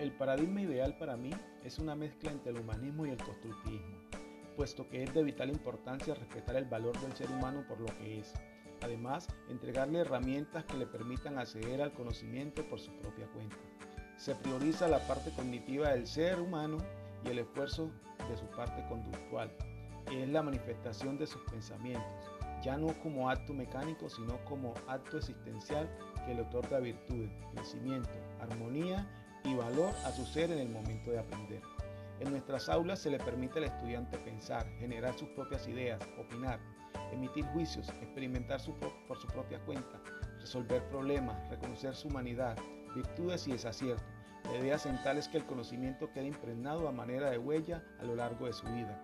[0.00, 1.30] El paradigma ideal para mí
[1.62, 3.96] es una mezcla entre el humanismo y el constructivismo,
[4.56, 8.18] puesto que es de vital importancia respetar el valor del ser humano por lo que
[8.18, 8.32] es.
[8.82, 13.56] Además, entregarle herramientas que le permitan acceder al conocimiento por su propia cuenta.
[14.16, 16.78] Se prioriza la parte cognitiva del ser humano
[17.24, 17.88] y el esfuerzo
[18.28, 19.48] de su parte conductual,
[20.06, 22.32] que es la manifestación de sus pensamientos,
[22.64, 25.88] ya no como acto mecánico, sino como acto existencial
[26.26, 29.06] que le otorga virtud, crecimiento, armonía
[29.44, 31.62] y valor a su ser en el momento de aprender.
[32.20, 36.58] En nuestras aulas se le permite al estudiante pensar, generar sus propias ideas, opinar,
[37.12, 38.60] emitir juicios, experimentar
[39.06, 40.00] por su propia cuenta,
[40.40, 42.56] resolver problemas, reconocer su humanidad,
[42.94, 44.06] virtudes y desaciertos.
[44.44, 48.14] La idea central es que el conocimiento quede impregnado a manera de huella a lo
[48.14, 49.00] largo de su vida.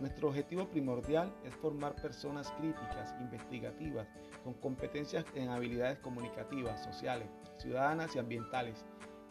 [0.00, 4.08] Nuestro objetivo primordial es formar personas críticas, investigativas,
[4.42, 8.84] con competencias en habilidades comunicativas, sociales, ciudadanas y ambientales,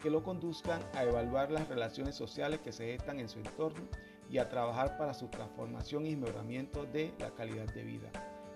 [0.04, 3.88] que lo conduzcan a evaluar las relaciones sociales que se gestan en su entorno
[4.28, 8.10] y a trabajar para su transformación y mejoramiento de la calidad de vida.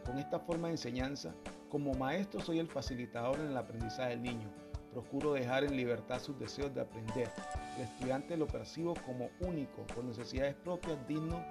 [0.04, 1.34] Con esta forma de enseñanza,
[1.70, 4.50] como maestro soy el facilitador en el aprendizaje del niño.
[4.92, 7.30] Procuro dejar en libertad sus deseos de aprender.
[7.78, 11.42] El estudiante lo percibo como único, con necesidades propias, digno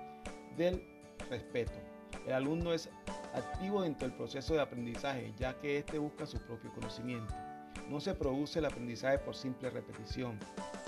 [0.57, 0.79] del
[1.27, 1.79] respeto.
[2.27, 2.87] El alumno es
[3.33, 7.33] activo dentro del proceso de aprendizaje, ya que éste busca su propio conocimiento.
[7.89, 10.37] No se produce el aprendizaje por simple repetición.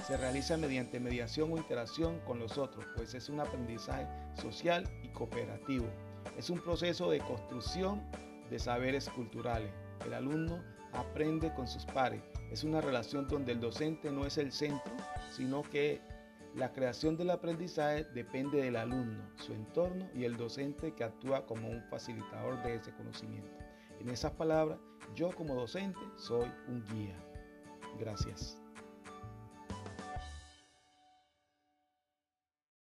[0.06, 4.06] Se realiza mediante mediación o interacción con los otros, pues es un aprendizaje
[4.42, 5.86] social y cooperativo.
[6.38, 8.02] Es un proceso de construcción
[8.50, 9.72] de saberes culturales.
[10.06, 12.22] El alumno aprende con sus pares.
[12.52, 14.92] Es una relación donde el docente no es el centro,
[15.32, 16.02] sino que
[16.56, 21.70] la creación del aprendizaje depende del alumno, su entorno y el docente que actúa como
[21.70, 23.50] un facilitador de ese conocimiento.
[24.00, 24.80] En esas palabras,
[25.14, 27.18] yo como docente soy un guía.
[28.00, 28.62] Gracias.